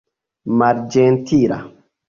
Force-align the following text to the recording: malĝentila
malĝentila 0.61 1.61